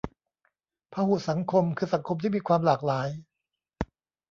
[0.93, 3.07] พหุสังคม คือสังคมที่มีความหลากหลาย